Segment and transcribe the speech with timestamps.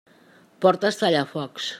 [0.65, 1.69] Portes tallafocs.